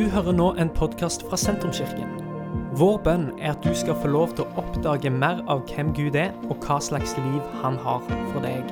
[0.00, 2.14] Du hører nå en podkast fra Sentrumskirken.
[2.80, 6.14] Vår bønn er at du skal få lov til å oppdage mer av hvem Gud
[6.16, 8.00] er, og hva slags liv han har
[8.30, 8.64] for deg.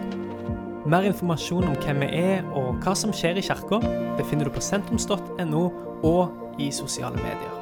[0.89, 3.77] Mer informasjon om hvem vi er og hva som skjer i kirka,
[4.17, 5.67] befinner du på sentrums.no
[6.09, 7.53] og i sosiale medier.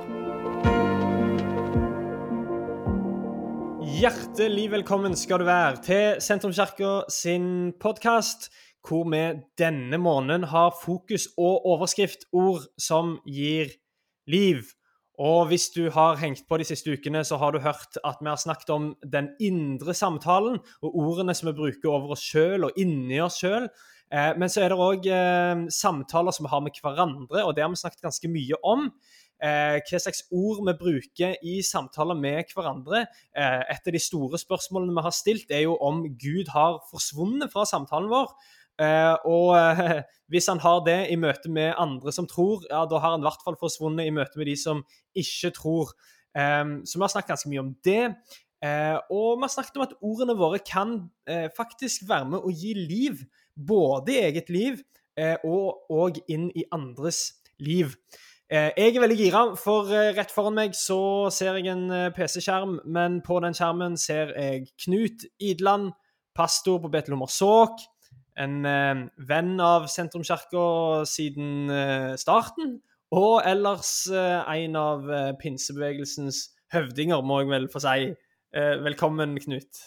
[3.97, 8.47] Hjertelig velkommen skal du være til Sentrumskirka sin podkast
[8.87, 9.23] hvor vi
[9.59, 13.73] denne måneden har fokus og overskriftord som gir
[14.31, 14.63] liv.
[15.19, 18.29] Og hvis du har hengt på de siste ukene, så har du hørt at vi
[18.29, 22.77] har snakket om den indre samtalen og ordene som vi bruker over oss sjøl og
[22.77, 23.71] inni oss sjøl.
[24.13, 27.65] Eh, men så er det òg eh, samtaler som vi har med hverandre, og det
[27.65, 28.91] har vi snakket ganske mye om.
[29.37, 33.07] Eh, hva slags ord vi bruker i samtaler med hverandre.
[33.37, 37.53] Eh, et av de store spørsmålene vi har stilt, er jo om Gud har forsvunnet
[37.53, 38.33] fra samtalen vår.
[38.77, 43.01] Uh, og uh, hvis han har det i møte med andre som tror, ja, da
[43.01, 44.83] har han i hvert fall forsvunnet i møte med de som
[45.17, 45.95] ikke tror.
[46.37, 48.03] Um, så vi har snakket ganske mye om det.
[48.65, 50.99] Uh, og vi har snakket om at ordene våre kan
[51.57, 53.25] faktisk være med å gi liv.
[53.57, 54.83] Både i eget liv
[55.17, 57.95] og, og, inn i andres liv.
[58.53, 63.39] jeg er veldig gira, for rett foran meg så ser jeg en PC-skjerm, men på
[63.41, 65.95] den skjermen ser jeg Knut Idland,
[66.37, 67.81] pastor på Betlehummer Såk
[68.37, 70.67] en eh, venn av Sentrumskirka
[71.09, 72.79] siden eh, starten.
[73.17, 75.11] Og ellers eh, en av
[75.41, 76.43] pinsebevegelsens
[76.75, 78.15] høvdinger, må jeg vel få si.
[78.57, 79.83] Velkommen, Knut.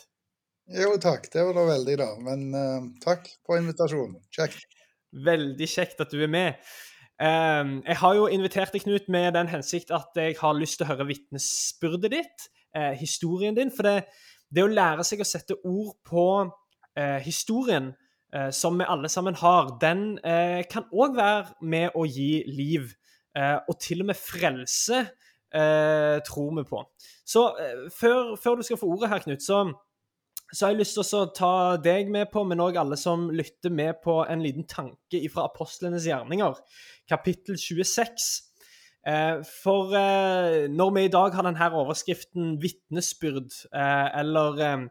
[0.70, 1.24] Jo, takk.
[1.34, 2.10] Det var da veldig, da.
[2.26, 4.20] Men eh, takk for invitasjonen.
[4.36, 4.66] Kjekt.
[5.26, 6.72] Veldig kjekt at du er med.
[7.20, 10.94] jeg har jo invitert deg, Knut, med den hensikt at jeg har lyst til å
[10.94, 12.46] høre vitnesbyrdet ditt,
[13.02, 13.74] historien din.
[13.74, 14.06] For det,
[14.54, 16.28] det, å lære seg å sette ord på
[17.26, 17.90] historien
[18.54, 22.92] som vi alle sammen har, den eh, kan òg være med å gi liv.
[23.38, 25.04] Eh, og til og med frelse,
[25.54, 26.82] eh, tror vi på.
[27.26, 29.62] Så eh, før, før, du skal få ordet her, Knut, så,
[30.52, 33.74] så har jeg lyst til å ta deg med på, men òg alle som lytter
[33.74, 36.58] med på en liten tanke fra apostlenes gjerninger,
[37.10, 38.30] kapittel 26.
[39.08, 39.96] Eh, for
[40.74, 44.90] når vi i dag har denne overskriften 'vitnesbyrd', eller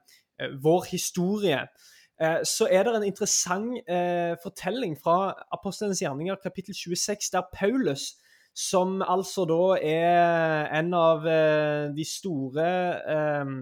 [0.62, 7.30] 'vår historie', Eh, så er det en interessant eh, fortelling fra Apostlenes gjerninger, kapittel 26,
[7.32, 8.16] der Paulus,
[8.58, 12.66] som altså da er en av eh, de store
[13.14, 13.52] eh,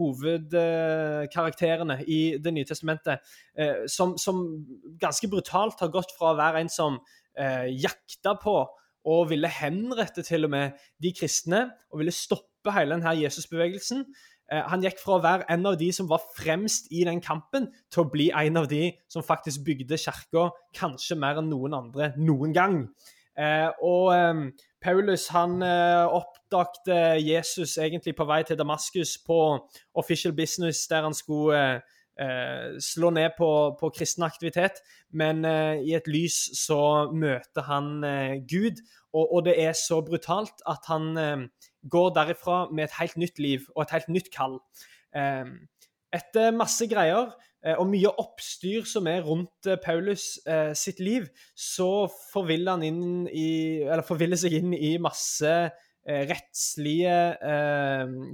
[0.00, 3.20] hovedkarakterene i Det nye testamentet,
[3.58, 4.64] eh, som, som,
[5.00, 6.96] ganske brutalt har gått fra å være en som
[7.36, 8.56] eh, jakta på
[9.02, 14.31] og ville henrette til og med de kristne, og ville stoppe hele denne Jesusbevegelsen, Eh,
[14.52, 18.04] han gikk fra å være en av de som var fremst i den kampen, til
[18.04, 22.52] å bli en av de som faktisk bygde kirka kanskje mer enn noen andre noen
[22.56, 22.82] gang.
[23.38, 29.38] Eh, og eh, Paulus han oppdagte Jesus egentlig på vei til Damaskus på
[29.94, 31.80] official business, der han skulle
[32.82, 33.48] slå ned på,
[33.80, 37.88] på kristen aktivitet, men i et lys så møter han
[38.50, 41.48] Gud, og, og, det er så brutalt at han
[41.90, 44.58] går derifra med et helt nytt liv og et helt nytt kall.
[45.16, 45.56] Ehm,
[46.12, 47.32] etter masse greier
[47.64, 52.86] eh, og mye oppstyr som er rundt eh, Paulus eh, sitt liv, så forviller han
[52.86, 55.56] inn i, eller forviller seg inn i masse
[56.02, 57.14] rettslige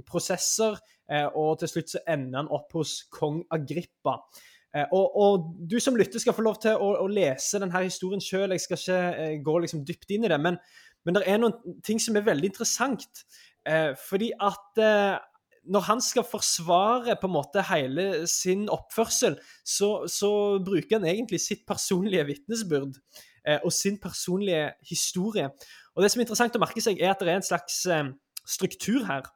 [0.09, 4.19] prosesser, og til slutt så ender han opp hos kong Agrippa.
[4.93, 8.53] Og, og, du som lytter skal få lov til å, å lese denne historien sjøl.
[8.53, 10.37] Jeg skal ikke gå liksom dypt inn i det.
[10.43, 10.59] Men
[11.05, 13.23] men det er noen ting som er veldig interessant.
[13.67, 15.17] Eh, fordi at eh,
[15.69, 20.31] når han skal forsvare på en måte hele sin oppførsel, så, så
[20.65, 22.97] bruker han egentlig sitt personlige vitnesbyrd
[23.45, 25.49] eh, og sin personlige historie.
[25.95, 28.11] Og Det som er interessant å merke seg, er at det er en slags eh,
[28.47, 29.27] struktur her.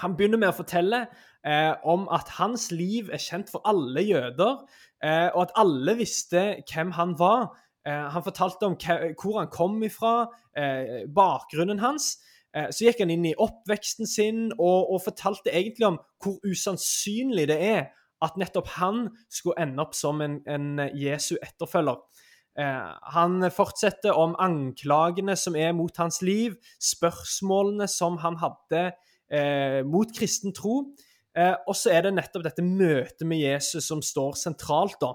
[0.00, 1.04] Han begynner med å fortelle
[1.46, 4.62] eh, om at hans liv er kjent for alle jøder,
[5.04, 7.50] eh, og at alle visste hvem han var.
[7.86, 12.18] Eh, han fortalte om hvor han kom ifra, eh, bakgrunnen hans.
[12.54, 17.46] Eh, så gikk han inn i oppveksten sin og, og, fortalte egentlig om hvor usannsynlig
[17.48, 17.84] det er
[18.20, 22.02] at nettopp han skulle ende opp som en, en Jesu etterfølger.
[23.14, 28.90] han fortsetter om anklagene som er mot hans liv, spørsmålene som han hadde
[29.30, 30.82] eh, mot kristen tro.
[31.36, 34.98] Eh, og så er det nettopp dette møtet med Jesus som står sentralt.
[35.00, 35.14] da.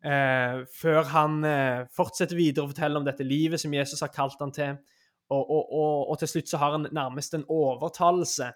[0.00, 4.40] Eh, før han eh, fortsetter videre å fortelle om dette livet som Jesus har kalt
[4.40, 4.78] han til.
[5.30, 8.48] Og, og, og, og til slutt så har han nærmest en overtalelse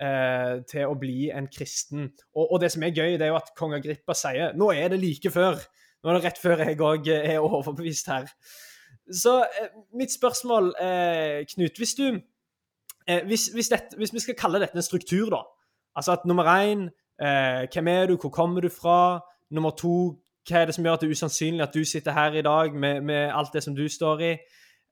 [0.00, 2.10] eh, til å bli en kristen.
[2.36, 5.00] Og, det som er gøy, det er jo at kong Agrippa sier nå er det
[5.02, 5.58] like før.
[6.02, 8.30] Nå er det rett før jeg òg er overbevist her.
[9.12, 12.06] Så eh, mitt spørsmål, eh, Knut Hvis du
[13.08, 15.42] eh, hvis, hvis, dette, hvis, vi skal kalle dette en struktur, da.
[15.96, 16.88] Altså at nummer én
[17.20, 18.16] eh, Hvem er du?
[18.16, 19.20] Hvor kommer du fra?
[19.50, 20.18] Nummer to
[20.48, 22.74] Hva er det som gjør at det er usannsynlig at du sitter her i dag
[22.74, 24.32] med, med alt det som du står i?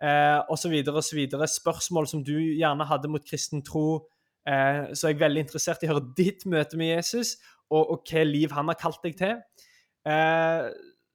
[0.02, 4.06] Eh, så videre, Spørsmål som du gjerne hadde mot kristen tro.
[4.48, 7.36] Eh, så er jeg veldig interessert i å høre ditt møte med Jesus,
[7.70, 9.42] og, og hva liv han har kalt deg til.
[10.08, 10.70] Eh,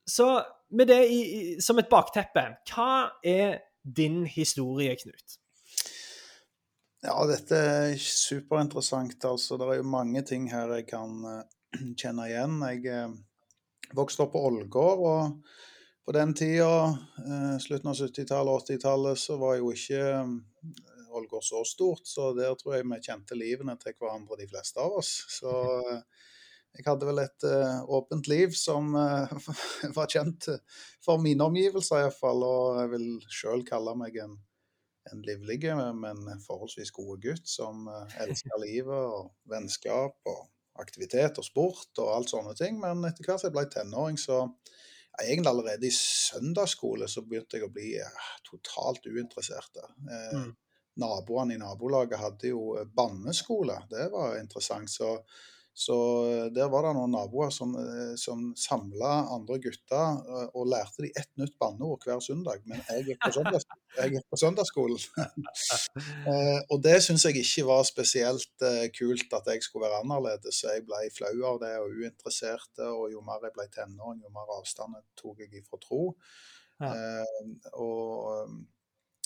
[0.05, 0.27] så
[0.75, 2.91] med det i, i, som et bakteppe, hva
[3.25, 5.39] er din historie, Knut?
[7.05, 9.19] Ja, dette er superinteressant.
[9.29, 11.43] Altså, det er jo mange ting her jeg kan uh,
[12.01, 12.55] kjenne igjen.
[12.65, 13.13] Jeg uh,
[13.97, 15.35] vokste opp på Ålgård, og
[16.05, 20.01] på den tida, uh, slutten av 70-tallet og 80-tallet, så var jo ikke
[21.15, 24.97] Ålgård så stort, så der tror jeg vi kjente livene til hverandre, de fleste av
[25.03, 25.13] oss.
[25.37, 25.53] Så
[26.75, 27.45] jeg hadde vel et
[27.85, 28.89] åpent liv som
[29.99, 30.49] var kjent
[31.05, 32.43] for mine omgivelser, iallfall.
[32.43, 34.35] Og jeg vil sjøl kalle meg en
[35.11, 40.45] en livlig, men forholdsvis god gutt som eh, elsker livet og vennskap og
[40.81, 42.79] aktivitet og sport og alt sånne ting.
[42.81, 47.59] Men etter hvert som jeg ble tenåring, så ja, egentlig allerede i søndagsskole så begynte
[47.59, 49.81] jeg å bli ja, eh, totalt uinteressert.
[49.83, 50.53] Eh, mm.
[51.01, 54.89] Naboene i nabolaget hadde jo banneskole, det var interessant.
[54.91, 55.17] så
[55.75, 55.95] så
[56.31, 61.03] eh, der var det noen naboer som, eh, som samla andre gutter eh, og lærte
[61.03, 62.61] de ett nytt banneord hver søndag.
[62.63, 63.67] Men jeg gikk på, søndags,
[64.31, 65.01] på søndagsskolen.
[66.71, 70.61] og det syns jeg ikke var spesielt kult at jeg skulle være annerledes.
[70.63, 72.71] Jeg ble flau av det og uinteressert.
[72.87, 76.05] Og jo mer jeg ble tenåring, jo mer avstand tok jeg ifra tro.
[76.79, 76.91] Ja.
[77.79, 78.55] og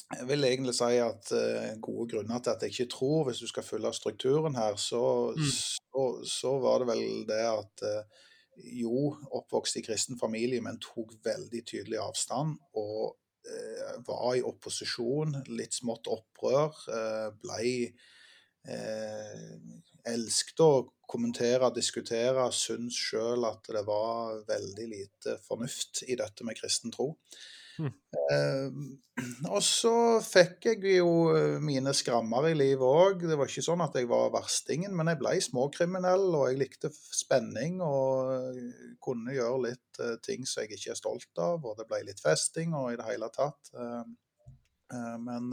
[0.07, 3.47] jeg vil egentlig si at uh, gode grunner til at jeg ikke tror, hvis du
[3.49, 5.01] skal følge strukturen her, så,
[5.37, 5.51] mm.
[5.53, 8.27] så, så var det vel det at uh,
[8.75, 12.57] jo, oppvokst i kristen familie, men tok veldig tydelig avstand.
[12.81, 16.75] Og uh, var i opposisjon, litt smått opprør.
[17.41, 17.91] blei
[20.09, 20.71] Elsket å
[21.09, 27.13] kommentere, diskutere, syns sjøl at det var veldig lite fornuft i dette med kristen tro.
[27.79, 27.93] Mm.
[28.33, 28.79] Eh,
[29.49, 29.93] og så
[30.23, 33.25] fikk jeg jo eh, mine skrammer i livet òg.
[33.27, 36.91] Det var ikke sånn at jeg var verstingen, men jeg ble småkriminell, og jeg likte
[36.93, 41.79] spenning og eh, kunne gjøre litt eh, ting som jeg ikke er stolt av, og
[41.79, 43.73] det ble litt festing og i det hele tatt.
[43.75, 44.03] Eh,
[45.21, 45.51] men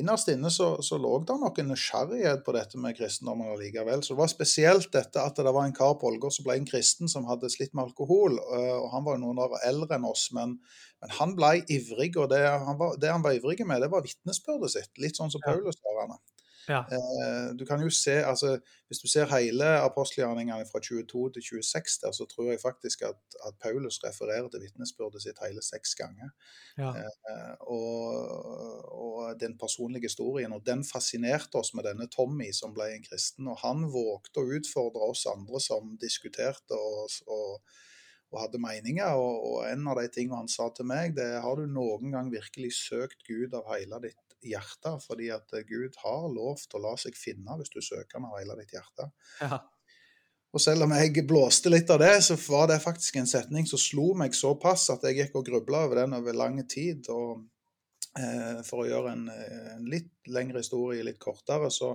[0.00, 4.02] innerst inne så, så, lå det nok en nysgjerrighet på dette med kristendommen allikevel.
[4.04, 6.68] Så det var spesielt dette at det var en kar på Ålgård som ble en
[6.68, 8.38] kristen som hadde slitt med alkohol.
[8.38, 10.56] Eh, og Han var jo noen år eldre enn oss, men,
[11.02, 12.12] men han ble ivrig.
[12.20, 14.92] Og det han, var, det han var ivrig med, det var vitnesbyrdet sitt.
[15.02, 15.44] Litt sånn som.
[15.46, 16.18] Paulus var.
[16.68, 16.80] Ja.
[16.92, 21.98] Eh, du kan jo se, altså, Hvis du ser hele apostelgjerningene fra 22 til 26,
[22.02, 26.30] der, så tror jeg faktisk at, at Paulus refererer til vitnesbyrdet sitt hele seks ganger.
[26.78, 26.92] Ja.
[26.94, 30.52] Eh, og, og, den personlige historien.
[30.52, 33.48] Og den fascinerte oss med denne Tommy som ble en kristen.
[33.50, 37.82] Og han vågte å utfordre oss andre som diskuterte og, og,
[38.30, 39.18] og hadde meninger.
[39.18, 42.30] Og, en av de tingene han sa til meg, det er har du noen gang
[42.30, 46.84] virkelig søkt Gud av hele ditt hjerte, fordi at eh, Gud har lov til å
[46.90, 49.10] la seg finne hvis du søker med av hele ditt hjerte.
[49.42, 49.60] Ja.
[50.56, 53.80] Og selv om jeg blåste litt av det, så var det faktisk en setning som
[53.80, 57.10] slo meg såpass at jeg gikk og grubla over den over lang tid.
[57.12, 57.42] Og
[58.16, 61.92] eh, for å gjøre en, en, litt lengre historie litt kortere, så,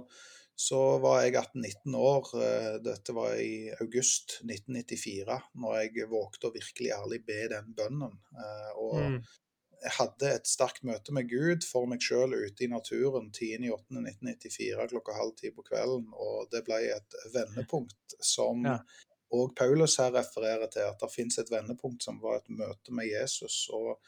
[0.53, 2.33] så var jeg 18-19 år.
[2.37, 8.19] Eh, dette var i august 1994, når jeg vågte å virkelig ærlig be den bønnen.
[8.37, 9.23] Eh, og mm
[9.81, 15.15] jeg hadde et sterkt møte med Gud for meg sjøl ute i naturen 10.8.1994 klokka
[15.17, 16.11] halv ti på kvelden.
[16.13, 18.81] Og det ble et vendepunkt som ja.
[19.31, 23.07] Og Paulus her refererer til, at det fins et vendepunkt som var et møte med
[23.07, 23.63] Jesus.
[23.71, 24.01] Og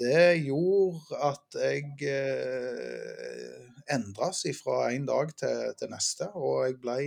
[0.00, 6.30] det gjorde at jeg eh, endres fra en dag til, til, neste.
[6.40, 6.98] Og jeg ble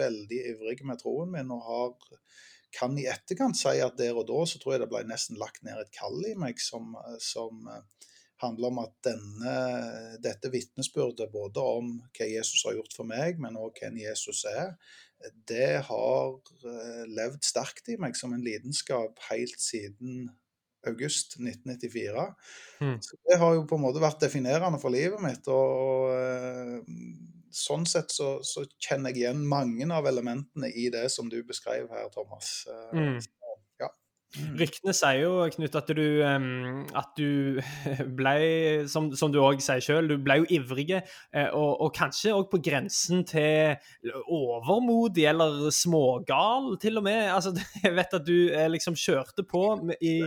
[0.00, 1.94] veldig ivrig med troen min og har
[2.74, 5.62] kan i etterkant si at der og da så tror jeg det ble nesten lagt
[5.66, 8.08] ned et kall i meg som, som eh,
[8.42, 9.56] handler om at denne,
[10.24, 14.74] dette vitnesbyrdet, både om hva Jesus har gjort for meg, men òg hvem Jesus er,
[15.48, 16.34] det har
[16.68, 20.28] eh, levd sterkt i meg som en lidenskap helt siden
[20.86, 22.26] august 1994.
[22.80, 22.98] Mm.
[23.02, 25.48] Så det har jo på en måte vært definerende for livet mitt.
[25.48, 26.78] og eh,
[27.56, 31.88] sånn sett så, så, kjenner jeg igjen mange av elementene i det som du beskrev
[31.92, 32.66] her, Thomas.
[32.70, 33.18] Eh, mm.
[34.36, 34.56] Mm.
[34.60, 37.60] Ryktene sier jo, Knut, at du, at du
[38.18, 38.34] ble,
[38.90, 42.50] som, som du òg sier sjøl, du ble jo ivrig, eh, og, og, kanskje òg
[42.52, 43.76] på grensen til
[44.32, 47.30] overmodig eller smågal, til og med.
[47.32, 49.64] Altså, jeg vet at du eh, liksom kjørte på
[49.96, 50.18] i,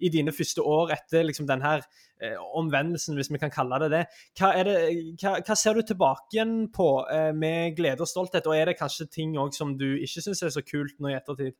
[0.00, 1.84] i dine første år etter liksom den her
[2.24, 4.04] eh, omvendelsen, hvis vi kan kalle det det.
[4.38, 4.78] Hva, det,
[5.20, 6.90] hva, hva ser du tilbake igjen på
[7.36, 10.54] med glede og stolthet, og er det kanskje ting òg som du ikke syns er
[10.56, 11.58] så kult nå i ettertid?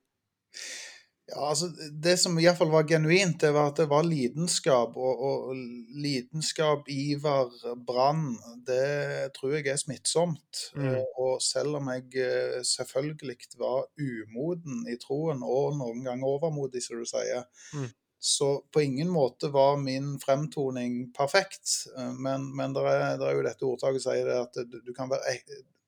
[1.28, 4.96] Ja, altså Det som iallfall var genuint, det var at det var lidenskap.
[4.96, 5.60] Og, og
[6.00, 7.52] lidenskap, iver,
[7.86, 8.32] brann,
[8.66, 10.64] det tror jeg er smittsomt.
[10.74, 10.88] Mm.
[10.88, 16.82] Eh, og selv om jeg eh, selvfølgelig var umoden i troen, og noen ganger overmodig,
[16.84, 17.44] som du sier,
[17.76, 17.88] mm.
[18.16, 21.90] så på ingen måte var min fremtoning perfekt.
[21.92, 25.12] Eh, men, men det, er, er, jo dette ordtaket sier det at du, du kan
[25.12, 25.36] være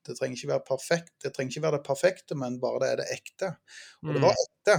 [0.09, 3.01] det trenger ikke være perfekt, det trenger ikke være det perfekte, men bare det er
[3.03, 3.51] det ekte.
[4.03, 4.25] Og det mm.
[4.25, 4.77] var ekte.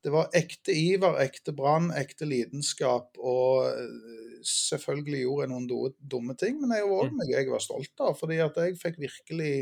[0.00, 3.18] Det var ekte iver, ekte brann, ekte lidenskap.
[3.20, 7.22] Og eh, selvfølgelig gjorde jeg noen dumme ting, men jeg var mm.
[7.28, 8.16] jeg var stolt av.
[8.18, 9.54] Fordi at jeg fikk virkelig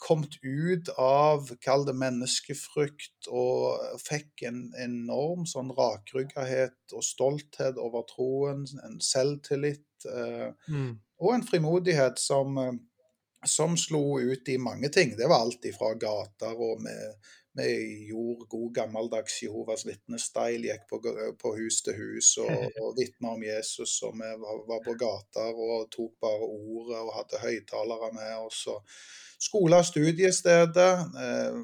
[0.00, 8.06] kommet ut av, kall det menneskefrykt, og fikk en enorm sånn rakryggethet og stolthet over
[8.08, 9.86] troen, en selvtillit.
[10.08, 10.90] Eh, mm.
[11.20, 12.74] Og en frimodighet som eh,
[13.44, 15.16] som slo ut i mange ting.
[15.16, 21.00] Det var alt ifra gater og med, med gjorde god gammeldags Jehovas vitnestyle, gikk på,
[21.40, 22.50] på, hus til hus og,
[22.82, 23.96] og vitna om Jesus.
[24.06, 28.64] Og vi var, var, på gater og tok bare ordet og hadde høyttalere med oss.
[29.44, 30.92] Skole- og studiestedet.
[31.24, 31.60] Eh,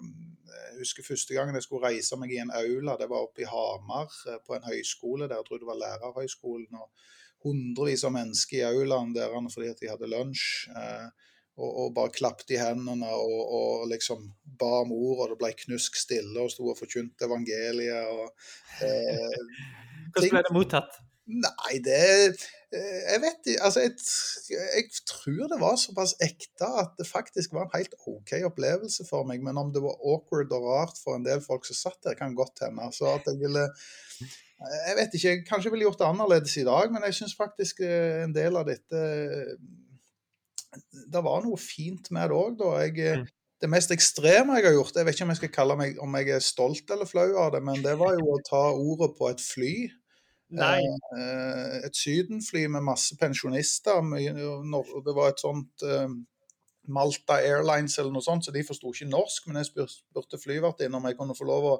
[0.71, 3.49] jeg husker første gangen jeg skulle reise meg i en aula, det var oppe i
[3.49, 5.41] Hamar, eh, på en høyskole der.
[5.41, 6.71] Jeg tror det var lærerhøyskolen.
[6.81, 6.91] og
[7.41, 10.69] Hundrevis av mennesker i aulaen der fordi at de hadde lunsj.
[10.77, 11.30] Eh,
[11.61, 15.53] og, og bare klappet i hendene og, og, liksom ba om ord, og det ble
[15.65, 18.09] knusk stille og sto og forkynte evangeliet.
[18.09, 18.51] Og,
[18.85, 19.39] eh,
[20.15, 20.99] Hvordan ble det mottatt?
[21.31, 21.99] Nei, det
[22.75, 23.63] eh, Jeg vet ikke.
[23.67, 23.95] Altså, jeg,
[24.59, 29.29] jeg, tror det var såpass ekte at det faktisk var en helt OK opplevelse for
[29.29, 29.43] meg.
[29.45, 32.37] Men om det var awkward og rart for en del folk som satt der, kan
[32.39, 32.89] godt hende.
[32.97, 33.69] Så at jeg ville
[34.61, 37.81] Jeg vet ikke, jeg kanskje ville gjort det annerledes i dag, men jeg syns faktisk
[37.87, 39.05] eh, en del av dette
[41.11, 42.73] det var noe fint med det òg, da.
[42.85, 43.37] Jeg, eh, mm.
[43.61, 46.15] Det mest ekstreme jeg har gjort, jeg vet ikke om jeg skal kalle meg om
[46.17, 49.29] jeg er stolt eller flau av det, men det var jo å ta ordet på
[49.29, 49.75] et fly.
[50.57, 50.79] Nei.
[51.19, 54.01] Eh, et sydenfly med masse pensjonister.
[54.01, 56.09] Det var et sånt eh,
[56.89, 59.51] Malta Airlines eller noe sånt, så de forsto ikke norsk.
[59.51, 61.77] Men jeg spurte flyvertinnen om jeg kunne få lov å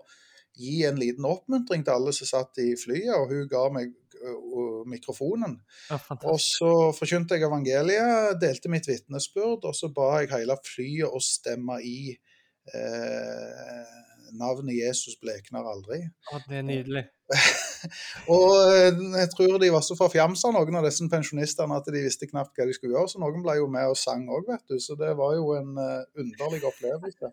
[0.61, 3.95] gi en liten oppmuntring til alle som satt i flyet, og hun ga meg
[4.91, 5.57] mikrofonen.
[5.91, 5.99] Ja,
[6.29, 11.23] og så forkynte jeg evangeliet, delte mitt vitnesbyrd, og så ba jeg hele flyet å
[11.25, 12.13] stemme i
[12.75, 13.97] eh,
[14.39, 16.03] navnet Jesus blekner aldri.
[16.31, 17.05] Å, det er nydelig.
[18.35, 22.29] og eh, jeg tror de var så forfjamsa, noen av disse pensjonistene, at de visste
[22.31, 23.13] knapt hva de skulle gjøre.
[23.13, 24.79] Så noen ble jo med og sang òg, vet du.
[24.83, 27.33] Så det var jo en uh, underlig opplevelse.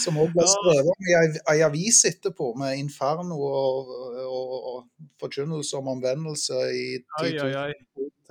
[0.00, 0.44] Som òg ble
[0.92, 1.14] om i
[1.54, 3.92] ei avis etterpå, med inferno og,
[4.26, 6.86] og, og forkynnelse om omvendelse i
[7.22, 7.38] 10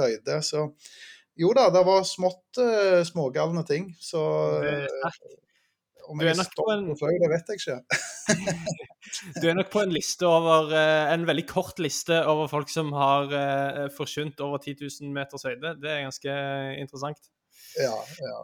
[0.01, 0.38] høyde.
[0.45, 0.67] Så
[1.41, 3.89] jo da, det var smått uh, smågalne ting.
[4.03, 5.17] Så uh,
[6.12, 6.93] om jeg er stolt en...
[7.00, 8.00] fløy, det vet jeg ikke.
[9.41, 12.91] du er nok på en liste over uh, en veldig kort liste over folk som
[12.95, 15.77] har uh, forkynt over 10 000 meters høyde.
[15.81, 16.36] Det er ganske
[16.83, 17.31] interessant.
[17.80, 18.38] Ja, ja.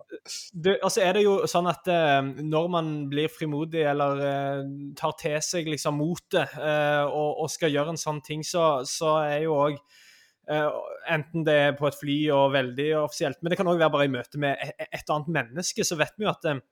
[0.53, 4.61] Du, altså er det jo sånn at eh, når man blir frimodig eller eh,
[4.99, 9.17] tar til seg liksom motet eh, og, og, skal gjøre en sånn ting, så, så
[9.25, 10.79] er jo òg eh,
[11.11, 14.07] Enten det er på et fly og veldig offisielt, men det kan òg være bare
[14.07, 16.63] i møte med et, e, et annet menneske, så vet vi jo at eh,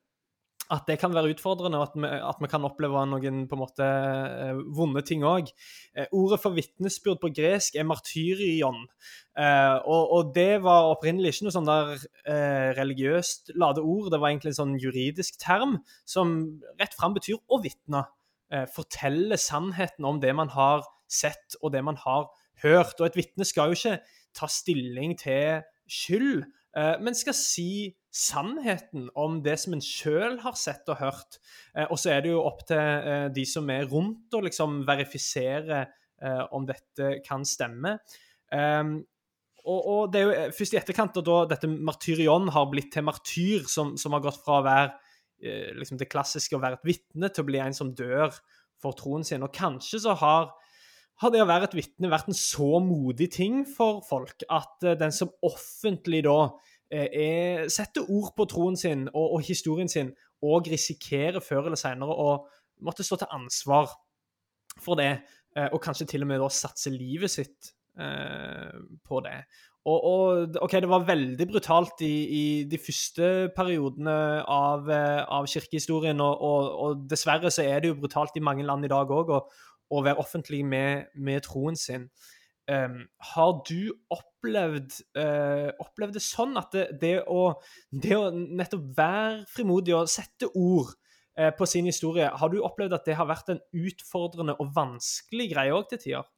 [0.74, 3.62] at det kan være utfordrende, og at vi, at vi, kan oppleve noen på en
[3.62, 5.52] måte eh, vonde ting òg.
[5.94, 8.82] Eh, ordet for vitnesbyrd på gresk er martyrion.
[9.38, 14.22] Eh, og, og, det var opprinnelig ikke noe sånn der eh, religiøst lade ord, det
[14.22, 16.36] var egentlig en sånn juridisk term som
[16.80, 18.06] rett fram betyr å vitne.
[18.54, 22.30] Eh, fortelle sannheten om det man har sett og det man har
[22.64, 22.98] hørt.
[23.00, 24.00] Og et vitne skal jo ikke
[24.36, 26.46] ta stilling til skyld,
[26.78, 31.40] eh, men skal si sannheten om det som en sjøl har sett og hørt.
[31.76, 34.84] Eh, og så er det jo opp til eh, de som er rundt, å liksom
[34.88, 37.98] verifisere eh, om dette kan stemme.
[38.54, 39.00] Um,
[39.66, 43.66] og, og, det er jo først i etterkant da dette martyrion har blitt til martyr,
[43.68, 44.94] som, som har gått fra å være
[45.76, 48.32] liksom det klassiske å være et vitne til å bli en som dør
[48.82, 49.44] for troen sin.
[49.44, 50.54] Og kanskje så har
[51.24, 55.14] har det å være et vitne vært en så modig ting for folk at den
[55.16, 56.38] som offentlig da
[56.92, 60.12] er, setter ord på troen sin og, og, historien sin
[60.46, 62.30] og risikerer før eller senere å
[62.86, 63.90] måtte stå til ansvar
[64.84, 65.14] for det,
[65.72, 69.38] og kanskje til og med da satse livet sitt på det.
[69.86, 74.16] Og, og, OK, det var veldig brutalt i, i de første periodene
[74.50, 78.88] av, av kirkehistorien, og, og, og, dessverre så er det jo brutalt i mange land
[78.88, 79.44] i dag òg å,
[80.02, 82.10] være offentlig med, med troen sin.
[82.66, 83.04] Um,
[83.34, 87.52] har du opplevd, uh, opplevd, det sånn at det, det, å,
[87.94, 90.96] det, å, nettopp være frimodig og sette ord
[91.38, 95.52] uh, på sin historie, har du opplevd at det har vært en utfordrende og vanskelig
[95.54, 96.32] greie òg til tider?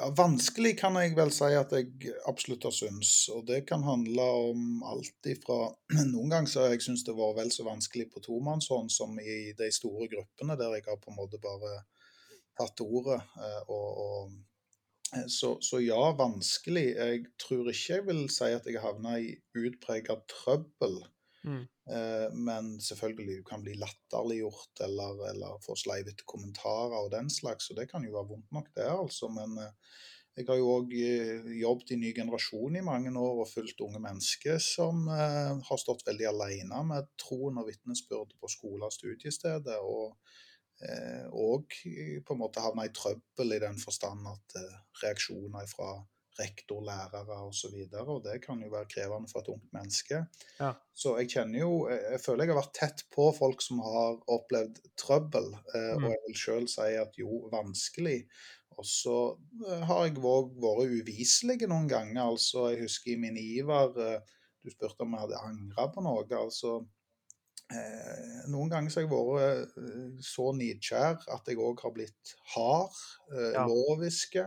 [0.00, 4.24] Ja, Vanskelig kan jeg vel si at jeg absolutt har syns, Og det kan handle
[4.48, 5.66] om alt ifra
[6.14, 9.52] Noen ganger så har jeg syntes det var vel så vanskelig på tomannshånd som i
[9.58, 11.82] de store gruppene der jeg har på en måte bare
[12.58, 13.20] tatt ordet.
[13.36, 14.32] Eh, og, og,
[15.28, 16.86] så, så, ja, vanskelig.
[16.96, 21.02] Jeg tror ikke jeg vil si at jeg havna i utprega trøbbel.
[21.44, 21.64] Mm.
[21.90, 27.70] Eh, men selvfølgelig du kan bli latterliggjort eller, eller få sleivete kommentarer og den slags,
[27.70, 29.28] og det kan jo være vondt nok, det, altså.
[29.34, 29.96] Men eh,
[30.38, 34.00] jeg har jo òg eh, jobbet i ny generasjon i mange år og fulgt unge
[34.00, 39.76] mennesker som har stått veldig alene med troen og vitnesbyrdet på skole- og studiestedet.
[39.82, 40.16] og
[41.32, 41.76] og
[42.26, 44.56] på en måte havna i trøbbel i den forstand at
[45.02, 45.92] reaksjoner fra
[46.40, 47.74] rektor, lærere osv.
[47.92, 50.22] Og, og det kan jo være krevende for et ungt menneske.
[50.60, 50.72] Ja.
[50.94, 54.80] Så jeg kjenner jo Jeg føler jeg har vært tett på folk som har opplevd
[55.00, 56.04] trøbbel, eh, mm.
[56.04, 58.18] og jeg vil sjøl si at jo, vanskelig.
[58.78, 59.18] Og så
[59.66, 62.24] eh, har jeg òg vært uviselig noen ganger.
[62.24, 66.26] Altså, jeg husker i min iver eh, Du spurte om jeg hadde angra på noe.
[66.38, 67.01] altså Eh,
[68.52, 72.98] noen ganger så har jeg vært eh, så nidkjær at jeg òg har blitt hard,
[73.32, 73.64] eh, ja.
[73.68, 74.44] loviske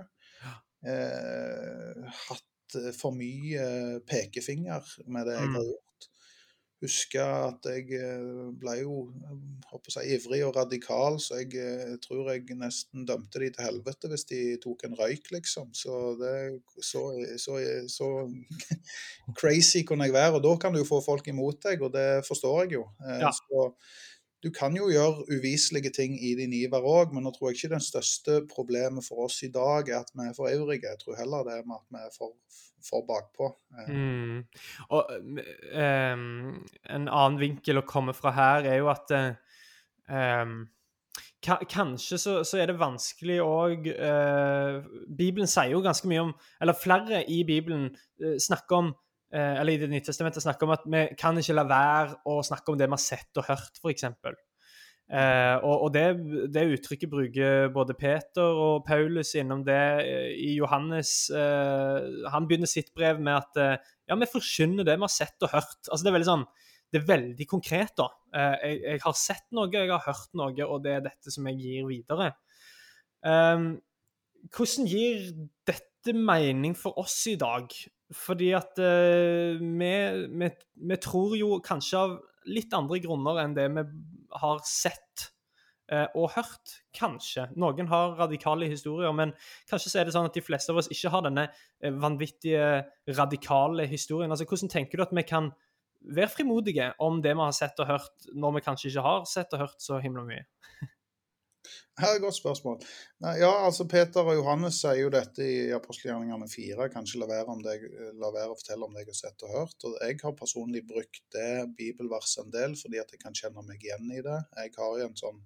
[0.85, 3.65] eh, hatt eh, for mye
[4.07, 5.57] pekefinger med det jeg har mm.
[5.71, 5.84] gjort.
[6.83, 8.95] Husker at jeg eh, ble jo
[9.87, 14.11] si, ivrig og radikal, så jeg, jeg, eh, tror jeg nesten dømte de til helvete
[14.11, 15.69] hvis de tok en røyk, liksom.
[15.73, 16.33] Så, det,
[16.83, 17.05] så,
[17.41, 18.09] så, så
[19.39, 20.35] crazy kunne jeg være.
[20.35, 22.83] Og da kan du jo få folk imot deg, og det forstår jeg jo.
[23.07, 23.31] Ja.
[23.31, 23.69] Så
[24.45, 27.71] du kan jo gjøre uviselige ting i din iver òg, men nå tror jeg ikke
[27.71, 30.85] den største problemet for oss i dag er at vi er for ivrige.
[30.85, 32.35] Jeg tror heller det er med at vi er for,
[32.85, 33.49] for bakpå.
[33.79, 33.89] Eh.
[33.89, 34.45] Mm.
[34.95, 36.23] Og um,
[36.95, 40.63] en annen vinkel å komme fra her er jo at um,
[41.45, 46.73] Kanskje så, så, er det vanskelig òg uh, Bibelen sier jo ganske mye om Eller
[46.73, 48.89] flere i Bibelen uh, snakker om
[49.35, 52.39] Eh, eller i Det nye testamentet snakker om at vi kan ikke la være å
[52.45, 54.05] snakke om det vi har sett og hørt, f.eks.
[55.05, 56.03] Eh, og, og det,
[56.49, 61.29] det, uttrykket bruker både Peter og Paulus innom det eh, i Johannes.
[61.29, 65.45] Eh, han begynner sitt brev med at eh, ja, vi forkynner det vi har sett
[65.45, 65.77] og hørt.
[65.85, 66.47] Altså Det er veldig sånn,
[66.89, 67.93] det er veldig konkret.
[68.01, 68.09] da.
[68.33, 71.51] Eh, jeg, jeg, har sett noe, jeg har hørt noe, og det er dette som
[71.51, 72.31] jeg gir videre.
[73.25, 75.29] hvordan gir
[75.65, 77.69] dette mening for oss i dag?
[78.13, 79.93] Fordi at vi,
[80.29, 80.49] vi,
[80.89, 83.85] vi, tror jo kanskje av litt andre grunner enn det vi
[84.41, 85.29] har sett
[85.91, 86.79] uh, og hørt.
[86.95, 87.47] Kanskje.
[87.59, 89.33] Noen har radikale historier, men
[89.69, 92.83] kanskje så er det sånn at de fleste av oss ikke har denne uh, vanvittige,
[93.17, 94.33] radikale historien.
[94.33, 95.51] Altså, Hvordan tenker du at vi kan
[96.05, 99.55] være frimodige om det vi har sett og hørt, når vi kanskje ikke har sett
[99.57, 100.45] og hørt så himla mye?
[101.95, 102.81] Her er et godt spørsmål.
[103.39, 106.89] Ja, altså Peter og Johannes sier jo dette i apostelgjerningene 4.
[106.91, 107.85] Kanskje la være, deg,
[108.19, 109.87] la være, å fortelle om det jeg har sett og hørt.
[109.87, 113.79] Og Jeg har personlig brukt det bibelverset en del fordi at jeg kan kjenne meg
[113.79, 114.41] igjen i det.
[114.59, 115.41] Jeg har jo en sånn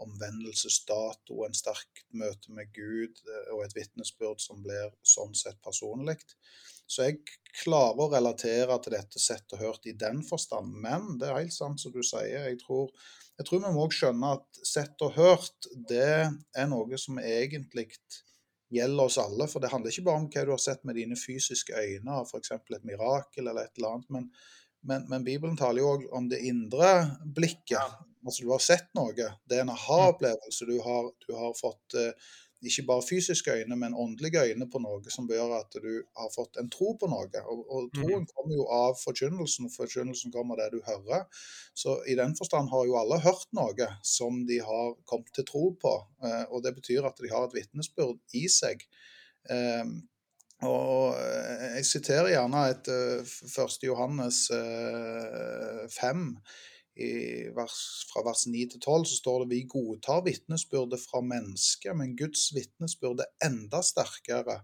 [0.00, 6.16] omvendelsesdato, en sterk møte med Gud eh, og et vitnesbyrd som blir sånn sett personlig.
[6.90, 7.20] Så jeg
[7.64, 10.72] klarer å relatere til dette sett og hørt i den forstand.
[10.86, 12.48] Men det er helt sant som du sier.
[12.48, 12.90] Jeg tror
[13.40, 17.86] jeg tror vi må også skjønne at sett og hørt, det er noe som egentlig
[18.70, 19.46] gjelder oss alle.
[19.48, 22.52] For det handler ikke bare om hva du har sett med dine fysiske øyne, f.eks.
[22.58, 24.10] et mirakel eller et eller annet.
[24.12, 24.28] Men,
[24.84, 26.92] men, men Bibelen taler jo òg om det indre
[27.24, 27.96] blikket.
[28.20, 29.16] Altså du har sett noe.
[29.16, 30.68] Det er en aha-opplevelse.
[30.68, 35.28] Du, du, har fått uh, ikke bare fysiske øyne, men åndelige øyne på noe som
[35.28, 37.42] gjør at du har fått en tro på noe.
[37.48, 38.28] Og, og troen mm.
[38.34, 41.24] kommer jo av forkynnelsen, forkynnelsen kommer av det du hører.
[41.74, 45.64] Så i den forstand har jo alle hørt noe som de har kommet til tro
[45.80, 45.94] på.
[46.24, 48.84] Eh, og det betyr at de har et vitnesbyrd i seg.
[49.48, 49.84] Eh,
[50.68, 53.78] og eh, jeg siterer gjerne et 1.
[53.88, 54.44] Johannes
[55.96, 56.26] 5
[57.56, 57.76] vers,
[58.10, 62.48] fra vers 9 til 12 så står det vi godtar vitnesbyrdet fra mennesket, men Guds
[62.56, 64.60] vitnesbyrd er enda sterkere.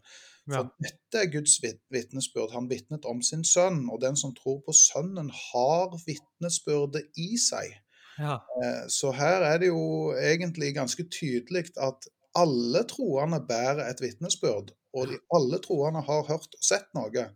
[0.47, 0.87] For ja.
[0.87, 1.57] dette er Guds
[1.91, 2.53] vitnesbyrd.
[2.55, 7.75] Han vitnet om sin sønn, og den som tror på sønnen, har vitnesbyrdet i seg.
[8.19, 8.39] Ja.
[8.63, 14.73] Eh, Så her er det jo egentlig ganske tydelig at alle troende bærer et vitnesbyrd,
[14.97, 17.27] og de, alle troende har hørt og sett noe.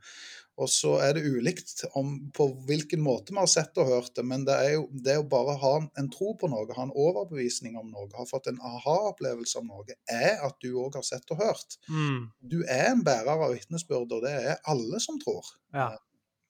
[0.61, 4.25] Og så er det ulikt om på hvilken måte vi har sett og hørt det,
[4.29, 7.79] men det er jo det å bare ha en, tro på noe, ha en overbevisning
[7.81, 11.41] om noe, ha fått en aha-opplevelse om noe, er at du òg har sett og
[11.41, 11.81] hørt.
[11.89, 12.29] Mm.
[12.53, 15.57] Du er en bærer av vitnesbyrd, og det er alle som tror.
[15.75, 15.95] ja.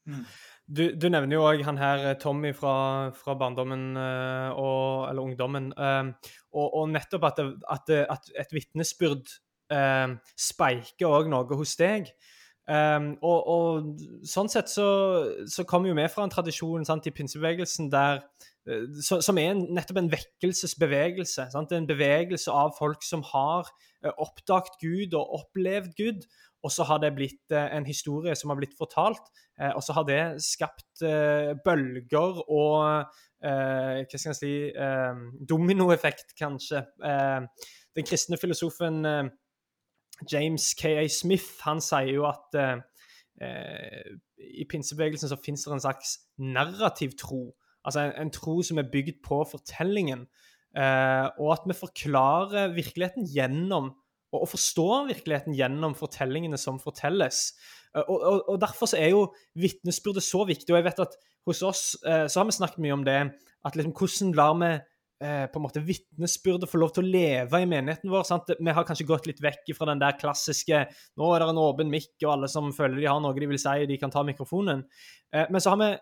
[0.09, 0.25] Mm.
[0.71, 5.27] Du, du nevner jo òg han her eh, Tommy fra, fra barndommen eh, og, eller
[5.27, 5.73] ungdommen.
[5.75, 9.39] eh, og, og nettopp at, det, at, det, at et vitnesbyrd
[10.41, 12.09] speiker òg noe hos deg.
[12.71, 14.87] Um, og, og sånn sett så,
[15.51, 18.21] så kommer jo vi fra en tradisjon sant, i pinsebevegelsen der
[18.69, 21.49] eh, så, som er en, nettopp en vekkelsesbevegelse.
[21.51, 21.75] Sant?
[21.75, 26.29] En bevegelse av folk som har uh, oppdaget Gud og opplevd Gud.
[26.63, 29.31] Og så har det blitt eh, en historie som har blitt fortalt,
[29.61, 33.07] eh, og så har det skapt eh, bølger og
[33.41, 36.85] eh, Hva skal jeg si eh, Dominoeffekt, kanskje.
[37.01, 37.47] Eh,
[37.97, 39.31] den kristne filosofen eh,
[40.29, 41.07] James K.A.
[41.09, 42.83] Smith han sier jo at eh,
[43.43, 44.13] eh,
[44.61, 47.51] i pinsebevegelsen så finnes det en slags narrativ tro.
[47.85, 50.27] Altså en, en tro som er bygd på fortellingen.
[50.77, 53.95] Eh, og at vi forklarer virkeligheten gjennom
[54.31, 57.51] og forstår virkeligheten gjennom fortellingene som fortelles.
[57.97, 60.71] Eh, Og, og, og Derfor så er jo vitnesbyrdet så viktig.
[60.71, 63.33] og jeg vet at Hos oss eh, så har vi snakket mye om det.
[63.65, 64.71] at liksom, Hvordan lar vi
[65.23, 68.27] eh, på en måte vitnesbyrdet få lov til å leve i menigheten vår?
[68.29, 68.53] sant?
[68.59, 70.85] Vi har kanskje gått litt vekk fra den der klassiske
[71.21, 73.61] nå er det en åpen mikk, og alle som føler de har noe de vil
[73.61, 74.87] si, de kan ta mikrofonen.
[75.35, 75.93] Eh, men så har vi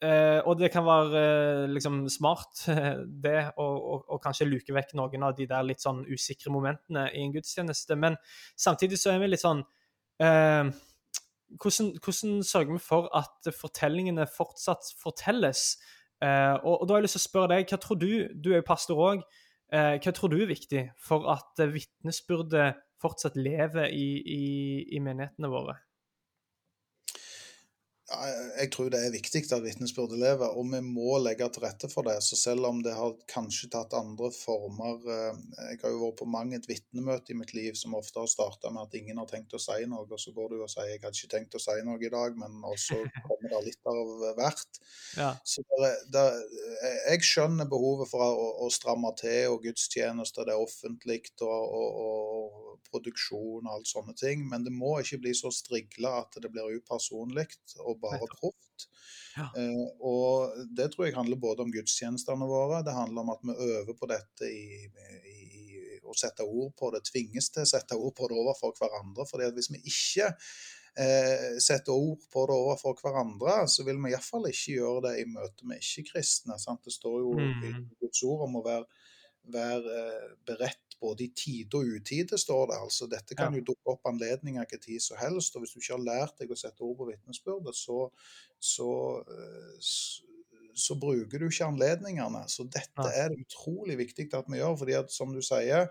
[0.00, 2.62] Eh, og det kan være eh, liksom smart,
[3.24, 7.34] det, å kanskje luke vekk noen av de der litt sånn usikre momentene i en
[7.34, 7.98] gudstjeneste.
[8.00, 8.16] Men
[8.56, 9.62] samtidig så er vi litt sånn
[10.20, 15.74] hvordan, hvordan sørger vi for at fortellingene fortsatt fortelles?
[16.20, 18.50] Eh, og, og da har jeg lyst til å spørre deg, hva tror du, du
[18.52, 19.22] er jo pastor òg,
[19.72, 24.42] eh, hva tror du er viktig for at eh, vitnesbyrdet fortsatt lever i, i,
[24.96, 25.78] i menighetene våre?
[28.10, 32.06] Jeg tror det er viktig at vitnesbyrdet lever, og vi må legge til rette for
[32.08, 32.16] det.
[32.26, 35.38] Så selv om det har kanskje tatt andre former eh,
[35.70, 38.72] Jeg har jo vært på mange et vitnemøte i mitt liv som ofte har starta
[38.74, 41.04] med at ingen har tenkt å si noe, og så går du og sier 'jeg
[41.04, 44.82] hadde ikke tenkt å si noe i dag', men også kommer det litt av hvert.
[45.16, 45.30] Ja.
[45.44, 46.26] Så det, det,
[47.12, 52.02] jeg skjønner behovet for å, å stramme til, og gudstjenester, det er offentlig, og, og,
[52.02, 54.44] og produksjon og alt sånne ting.
[54.50, 57.46] Men det må ikke bli så strigla at det blir upersonlig
[57.84, 58.88] og bare proft.
[59.36, 59.46] Ja.
[59.56, 63.54] Eh, og det tror jeg handler både om gudstjenestene våre, det handler om at vi
[63.76, 64.82] øver på dette i,
[65.30, 65.70] i, i
[66.10, 69.26] å sette ord på det, tvinges til å sette ord på det overfor hverandre.
[69.30, 70.30] fordi at hvis vi ikke
[70.98, 75.28] eh, setter ord på det overfor hverandre, så vil vi iallfall ikke gjøre det i
[75.30, 76.58] møte med ikke-kristne.
[76.58, 77.88] Det står jo i Mm.
[78.00, 78.86] Guds ord om å være,
[79.54, 82.78] være eh, beredt både i tide og utide, står det.
[82.84, 83.06] altså.
[83.10, 83.58] Dette kan Ja.
[83.58, 85.56] jo dukke opp anledninger hvilken tid som helst.
[85.56, 88.10] og Hvis du ikke har lært deg å sette ord på vitnesbyrdet, så,
[88.60, 88.88] så,
[89.26, 90.22] så, s-
[90.74, 92.44] så bruker du ikke anledningene.
[92.48, 93.24] Så dette ja.
[93.24, 94.76] er det utrolig viktig at vi gjør.
[94.78, 95.88] fordi at, som du sier,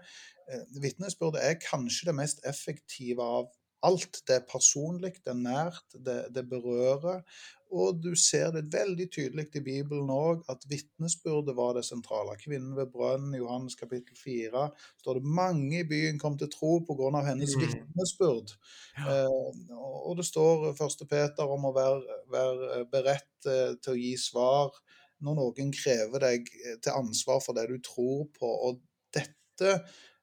[0.49, 3.49] eh, vitnesbyrdet er kanskje det mest effektive av
[3.85, 4.21] alt.
[4.27, 7.23] Det er personlig, det er nært, det, det berører.
[7.69, 12.33] Og du ser det veldig tydelig i Bibelen òg, at vitnesbyrdet var det sentrale.
[12.41, 14.63] Kvinnen ved brønnen, Johannes kapittel 4,
[15.03, 17.21] står det mange i byen kom til tro pga.
[17.27, 17.61] hennes Mm.
[17.61, 18.55] vitnesbyrd.
[18.97, 19.25] Ja.
[19.25, 22.01] Eh, og det står første Peter om å være,
[22.33, 24.73] være beredt eh, til å gi svar
[25.21, 28.49] når noen krever deg eh, til ansvar for det du tror på.
[28.49, 28.81] Og
[29.13, 29.75] dette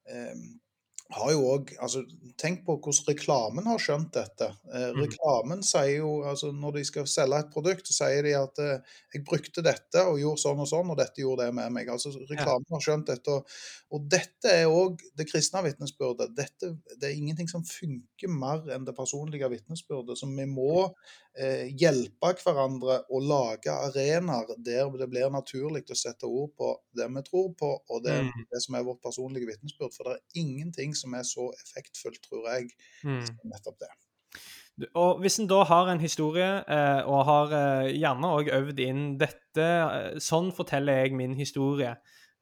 [0.09, 0.35] eh,
[1.13, 2.03] har jo òg altså,
[2.37, 4.49] Tenk på hvordan reklamen har skjønt dette.
[4.73, 5.01] Eh, Mm.
[5.05, 8.81] reklamen sier jo altså Når de skal selge et produkt, så sier de at eh,
[9.15, 11.89] 'jeg brukte dette og gjorde sånn og sånn, og dette gjorde det med meg'.
[11.91, 13.29] Altså Reklamen har skjønt dette.
[13.31, 13.47] Og,
[13.93, 16.35] og dette er òg det kristne vitnesbyrdet.
[16.37, 20.19] Dette, det er ingenting som funker mer enn det personlige vitnesbyrdet.
[20.19, 20.93] Så vi må
[21.39, 27.09] eh, hjelpe hverandre å lage arenaer der det blir naturlig å sette ord på det
[27.13, 28.31] vi tror på, og det, Mm.
[28.51, 29.93] det som er vårt personlige vitnesbyrd.
[29.95, 32.71] For det er ingenting som er så effektfullt, tror jeg,
[33.05, 33.23] Mm.
[33.27, 33.93] som nettopp det.
[34.95, 39.19] Og Hvis en da har en historie, eh, og har eh, gjerne òg øvd inn
[39.19, 41.95] dette eh, Sånn forteller jeg min historie.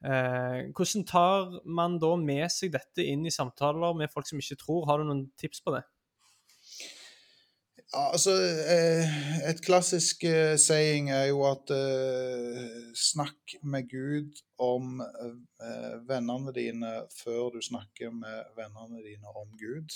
[0.05, 4.59] Eh, hvordan tar man da med seg dette inn i samtaler med folk som ikke
[4.65, 4.87] tror?
[4.87, 5.85] Har du noen tips på det?
[7.95, 8.33] Altså,
[8.75, 15.03] eh, Et klassisk eh, saying er jo at eh, snakk med Gud om
[16.09, 19.91] vennene dine før du snakker med vennene dine om Gud.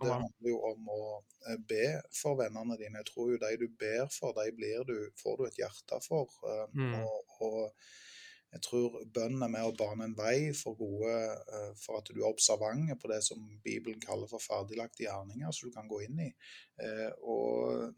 [0.00, 1.02] Det handler jo om å
[1.70, 3.02] be for vennene dine.
[3.02, 6.32] Jeg tror jo de du ber for, de blir du, får du et hjerte for.
[6.74, 6.96] Mm.
[7.04, 7.60] og, og
[8.50, 11.14] Jeg tror bønn er med å bane en vei for, gode,
[11.54, 15.70] eh, for at du er observant på det som Bibelen kaller for ferdiglagte gjerninger, som
[15.70, 16.30] du kan gå inn i.
[16.82, 17.94] Eh, og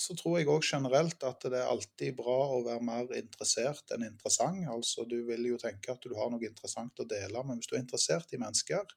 [0.00, 4.06] så tror jeg òg generelt at det er alltid bra å være mer interessert enn
[4.06, 4.62] interessant.
[4.70, 7.76] Altså, Du vil jo tenke at du har noe interessant å dele, men hvis du
[7.76, 8.94] er interessert i mennesker,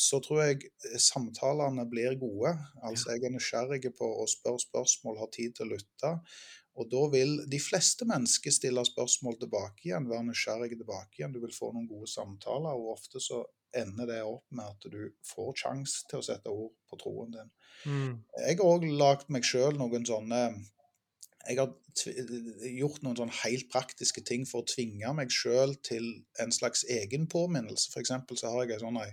[0.00, 0.70] så tror jeg
[1.02, 2.54] samtalene blir gode.
[2.82, 6.14] Altså, Jeg er nysgjerrig på å spørre spørsmål, har tid til å lytte.
[6.80, 11.34] Og da vil de fleste mennesker stille spørsmål tilbake igjen, være nysgjerrige tilbake igjen.
[11.34, 13.42] Du vil få noen gode samtaler, og ofte så
[13.76, 17.52] ender det opp med at du får sjanse til å sette ord på troen din.
[17.84, 18.14] Mm.
[18.46, 20.40] Jeg har òg lagd meg sjøl noen sånne
[21.48, 21.70] Jeg har
[22.76, 26.10] gjort noen sånne helt praktiske ting for å tvinge meg sjøl til
[26.42, 27.88] en slags egen påminnelse.
[27.92, 29.08] For eksempel så har jeg ei sånn ei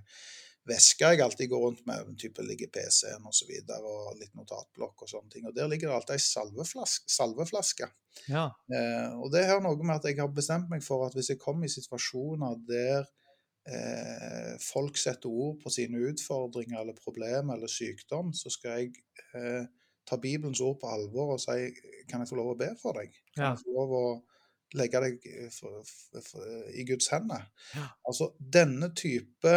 [0.68, 5.06] veske jeg alltid går rundt med, type ligger PC-en og så videre, og litt notatblokk
[5.06, 5.46] og sånne ting.
[5.48, 7.10] Og der ligger det alltid ei salveflaske.
[7.16, 7.88] salveflaske.
[8.28, 8.48] Ja.
[8.74, 11.40] Eh, og det har noe med at jeg har bestemt meg for at hvis jeg
[11.42, 13.06] kommer i situasjoner der
[13.68, 18.94] eh, folk setter ord på sine utfordringer eller problemer eller sykdom, så skal jeg
[19.36, 19.68] eh,
[20.08, 21.72] ta Bibelens ord på alvor og si
[22.08, 23.12] kan jeg få lov å be for deg?
[23.36, 23.50] Kan Ja.
[23.56, 24.06] jeg få lov å
[24.78, 27.44] legge deg eh, for, for, for, i Guds hender?
[27.76, 27.90] Ja.
[28.08, 29.54] Altså denne type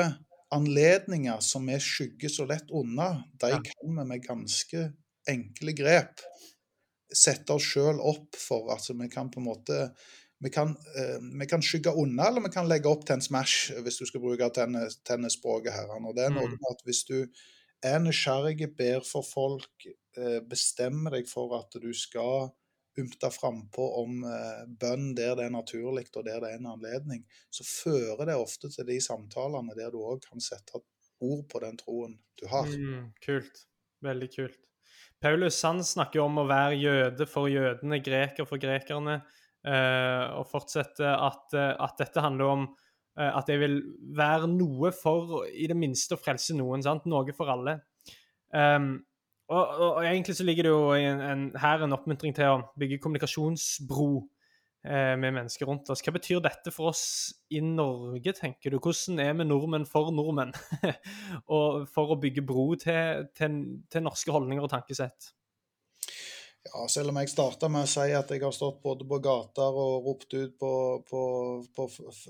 [0.54, 4.88] anledninger som vi skygger så lett unna, de kan vi med ganske
[5.30, 6.22] enkle grep
[7.14, 8.70] sette oss sjøl opp for.
[8.74, 9.78] Altså vi kan på en måte
[10.40, 13.74] vi kan, eh, vi kan skygge unna, eller vi kan legge opp til en smash,
[13.84, 15.90] hvis du skal bruke tennis, tennisspråket her.
[15.92, 16.54] Og det er noe Mm.
[16.56, 17.26] med at hvis du
[17.82, 19.84] er nysgjerrig, ber for folk,
[20.16, 22.52] eh, bestemmer deg for at du skal
[22.98, 27.22] ymte frampå om eh, bønn der det er naturlig, og der det er en anledning,
[27.52, 30.80] så fører det ofte til de samtalene der du òg kan sette
[31.20, 32.66] ord på den troen du har.
[32.66, 33.64] Mm, kult.
[34.04, 34.60] Veldig kult.
[35.20, 39.20] Paulus han snakker om å være jøde for jødene, greker for grekerne,
[39.68, 42.70] eh, og fortsetter at, eh, at dette handler om
[43.20, 43.74] at jeg vil
[44.16, 46.80] være noe for i det minste å frelse noen.
[46.80, 47.04] sant?
[47.10, 47.74] Noe for alle.
[48.54, 49.02] Um,
[49.50, 52.60] og, og, og egentlig så ligger det jo en, en, her en oppmuntring til å
[52.78, 54.10] bygge kommunikasjonsbro
[54.86, 56.04] eh, med mennesker rundt oss.
[56.06, 57.02] Hva betyr dette for oss
[57.50, 58.78] i Norge, tenker du?
[58.78, 60.54] Hvordan er vi nordmenn for nordmenn?
[61.56, 63.60] og for å bygge bro til, til,
[63.90, 65.32] til norske holdninger og tankesett?
[66.68, 69.76] Ja, selv om jeg starta med å si at jeg har stått både på gater
[69.82, 70.72] og ropt ut på,
[71.08, 71.22] på,
[71.74, 71.86] på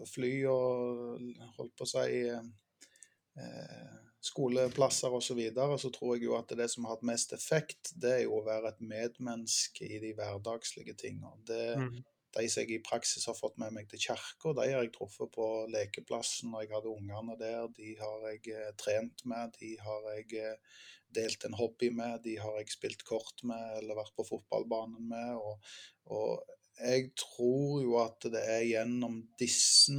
[0.08, 1.18] fly og
[1.58, 6.68] holdt på å si eh, skoleplasser osv., så, videre, så tror jeg jo at det
[6.70, 10.96] som har hatt mest effekt, det er jo å være et medmenneske i de hverdagslige
[11.00, 11.36] tingene.
[11.48, 12.02] Det, Mm.
[12.30, 15.32] De som jeg i praksis har fått med meg til kirka, de har jeg truffet
[15.34, 17.66] på lekeplassen når jeg hadde ungene der.
[17.74, 20.84] De har jeg eh, trent med, de har jeg eh,
[21.16, 25.40] delt en hobby med, de har jeg spilt kort med eller vært på fotballbanen med.
[25.42, 25.74] Og,
[26.14, 29.96] og jeg tror jo at det er gjennom disse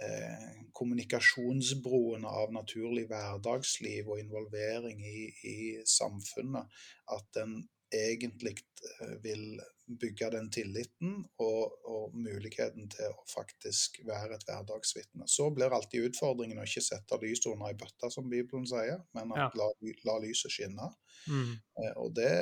[0.00, 7.60] eh, kommunikasjonsbroene av naturlig hverdagsliv og involvering i, i samfunnet at en
[7.92, 9.60] egentlig eh, vil
[10.00, 15.28] bygge den tilliten og, og muligheten til å faktisk være et hverdagsvitne.
[15.28, 19.32] Så blir alltid utfordringen å ikke sette lyset under ei bøtte, som Bibelen sier, men
[19.36, 19.50] at Ja.
[19.58, 19.70] la,
[20.08, 20.90] la lyset skinne.
[21.28, 21.52] Mm.
[21.78, 22.32] Eh, Og det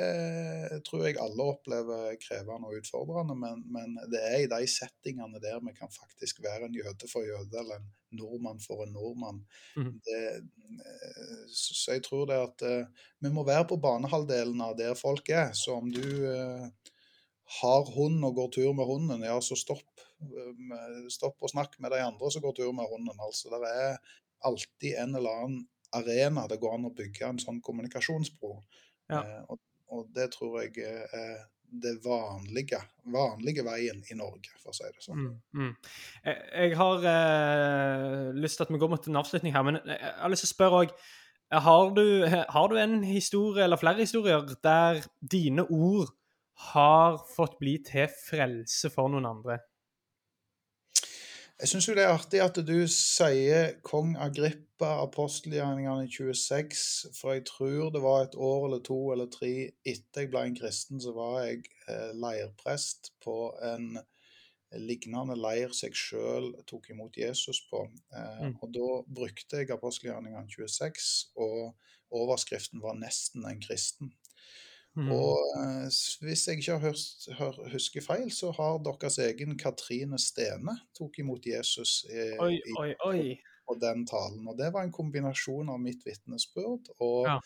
[0.87, 5.59] tror jeg alle opplever krevende og utfordrende, men, men det er i de settingene der
[5.65, 9.43] vi kan faktisk være en jøde for jøde, eller en nordmann for en nordmann.
[9.77, 9.91] Mm.
[10.07, 10.23] Det,
[10.81, 15.29] eh, så jeg tror det at eh, vi må være på banehalvdelen av der folk
[15.29, 15.51] er.
[15.57, 16.01] Så om du
[17.59, 21.91] har hund og går tur med hunden, ja, så stopp, eh, stopp og snakk med
[21.91, 23.17] de andre som går tur med hunden.
[23.19, 23.97] Altså, det er
[24.47, 28.53] alltid en eller annen arena det går an å bygge en sånn kommunikasjonsbro.
[29.11, 29.19] Ja.
[29.25, 29.59] Eh, og,
[29.91, 35.03] og det tror jeg er det vanlige, vanlige veien i Norge, for å si det
[35.05, 35.21] sånn.
[35.23, 35.75] Mm, mm.
[36.25, 39.99] Jeg, jeg har eh, lyst til at vi går mot en avslutning her, men jeg
[40.17, 40.95] har lyst til å spørre òg
[41.51, 46.11] har, du- har du en historie, eller flere historier, der dine ord
[46.71, 49.59] har fått bli til frelse for noen andre?
[51.61, 57.43] Jeg syns jo det er artig at du sier kong Agrippa, apostelgjerningene 26, for jeg
[57.51, 59.51] tror det var et år eller to eller tre
[59.85, 63.91] etter jeg ble en kristen, så var jeg eh, leirprest på en
[64.79, 67.85] lignende leir som jeg sjøl tok imot Jesus på.
[68.09, 68.57] Eh, Mm.
[68.63, 68.89] Og da
[69.21, 71.75] brukte jeg apostelgjerningene 26, og
[72.09, 74.15] overskriften var 'Nesten en kristen'.
[74.99, 75.07] Mm.
[75.15, 75.85] Og eh,
[76.25, 76.77] hvis jeg ikke
[77.39, 82.89] har husker feil, så har deres egen Katrine Stene tok imot Jesus i, Oi, oi,
[83.07, 83.21] oi.
[83.67, 84.43] på den talen.
[84.51, 87.37] Og det var en kombinasjon av mitt vitnesbyrd og, Ja.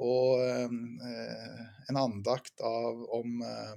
[0.00, 0.72] og eh,
[1.90, 3.76] en andakt av, om eh,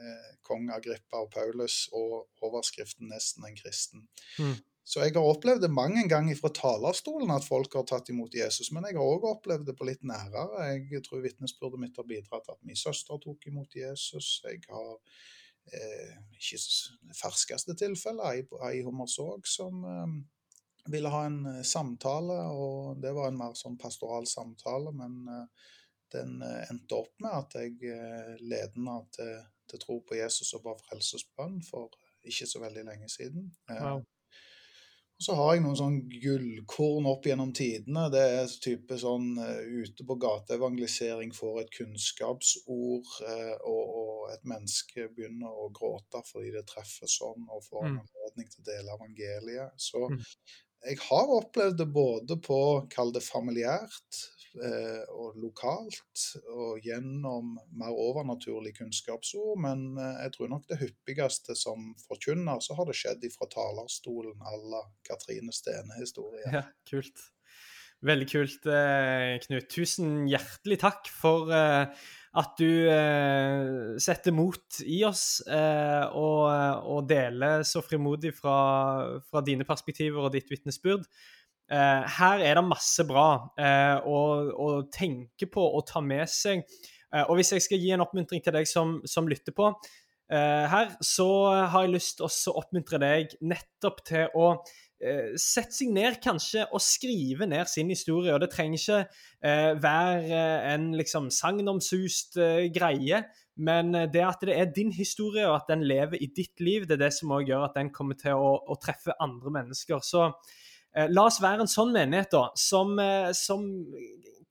[0.00, 4.08] eh, kong Agrippa og Paulus og overskriften 'Nesten en kristen'.
[4.42, 4.58] Mm.
[4.84, 8.72] Så jeg har opplevd det mange ganger fra talerstolen at folk har tatt imot Jesus.
[8.74, 10.64] Men jeg har òg opplevd det på litt nærere.
[10.90, 14.40] Jeg tror vitnesbyrdet mitt har bidratt til at min søster tok imot Jesus.
[14.46, 14.90] Jeg har
[15.76, 16.60] eh, ikke
[17.10, 20.16] det ferskeste tilfellet, ei, ei Hummersåk som eh,
[20.90, 24.94] ville ha en eh, samtale, og det var en mer sånn pastoral samtale.
[24.96, 25.74] Men eh,
[26.16, 29.36] den eh, endte opp med at jeg eh, ledet henne til,
[29.70, 31.94] til tro på Jesus og ba frelsesbønn for
[32.26, 33.52] ikke så veldig lenge siden.
[33.70, 34.02] Wow.
[35.20, 38.06] Og så har jeg noen sånn gullkorn opp gjennom tidene.
[38.12, 44.46] Det er type sånn eh, ute på gateevangelisering får et kunnskapsord, eh, og, og et
[44.48, 48.00] menneske begynner å gråte fordi det treffer sånn, og får en Mm.
[48.00, 49.76] anledning til å dele evangeliet.
[49.76, 50.24] Så Mm.
[50.86, 52.60] Jeg har opplevd det både på,
[52.92, 54.20] kall det familiært,
[54.64, 61.56] eh, og lokalt, og gjennom mer overnaturlig kunnskapsord, men eh, jeg tror nok det hyppigste
[61.58, 66.56] som forkynner, så har det skjedd ifra talerstolen à la Katrine Stene-historien.
[66.60, 67.28] Ja, kult.
[68.00, 69.66] Veldig kult, eh, Knut.
[69.68, 72.06] Tusen hjertelig takk for eh,
[72.40, 76.46] at du eh, setter mot i oss og,
[76.94, 78.56] og deler så frimodig fra,
[79.28, 81.04] fra dine perspektiver og ditt vitnesbyrd.
[81.70, 83.26] Her er det masse bra
[84.02, 86.64] å, å tenke på og ta med seg.
[87.28, 89.68] Og hvis jeg skal gi en oppmuntring til deg som, som lytter på
[90.30, 91.28] her, så
[91.70, 94.48] har jeg lyst til å oppmuntre deg nettopp til å
[95.02, 98.32] eh, sette seg ned kanskje og skrive ned sin historie.
[98.34, 102.38] Og det trenger ikke eh, være eh, en liksom sagnomsust
[102.74, 103.24] greie,
[103.60, 106.96] men det at det er din historie, og at den lever i ditt liv, det
[106.96, 110.00] er det som også gjør at den kommer til å, å treffe andre mennesker.
[110.06, 110.26] Så
[110.94, 113.66] eh, la oss være en sånn menighet, da, som, eh, som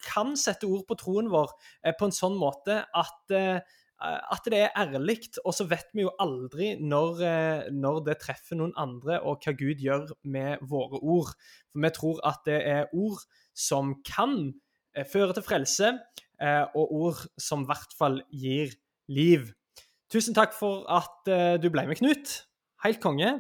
[0.06, 1.50] kan sette ord på troen vår
[1.84, 3.38] eh, på en sånn måte at
[4.00, 8.60] at det er ærlig, og så vet vi jo aldri når, eh, når det treffer
[8.60, 11.34] noen andre, og hva Gud gjør med våre ord.
[11.72, 13.20] For vi tror at det er ord
[13.52, 14.54] som kan
[14.96, 15.94] eh, føre til frelse,
[16.40, 18.72] eh, og ord som i hvert fall gir
[19.12, 19.52] liv.
[20.10, 22.40] Tusen takk for at eh, du ble med, Knut.
[22.86, 23.36] Helt konge.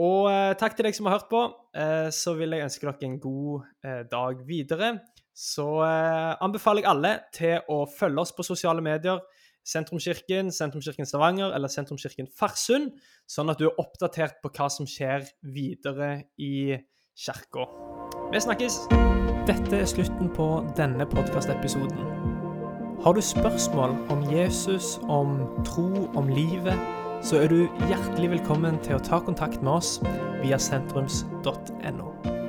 [0.00, 1.42] Og eh, takk til deg som har hørt på.
[1.74, 4.94] Eh, så vil jeg ønske dere en god eh, dag videre.
[5.34, 9.20] Så eh, anbefaler jeg alle til å følge oss på sosiale medier.
[9.64, 12.96] Sentrumskirken, Sentrumskirken Stavanger eller Sentrumskirken Farsund,
[13.30, 16.78] sånn at du er oppdatert på hva som skjer videre i
[17.14, 17.68] kirka.
[18.32, 18.82] Vi snakkes!
[19.46, 20.48] Dette er slutten på
[20.78, 22.02] denne podkastepisoden.
[23.02, 26.78] Har du spørsmål om Jesus, om tro, om livet,
[27.22, 29.96] så er du hjertelig velkommen til å ta kontakt med oss
[30.42, 32.41] via sentrums.no.